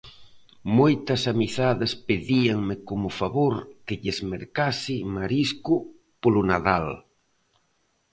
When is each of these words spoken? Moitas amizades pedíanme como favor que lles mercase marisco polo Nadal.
Moitas 0.77 1.21
amizades 1.33 1.91
pedíanme 2.07 2.75
como 2.89 3.09
favor 3.19 3.53
que 3.85 3.95
lles 4.01 4.19
mercase 4.33 4.95
marisco 5.15 5.75
polo 6.21 6.41
Nadal. 6.51 6.87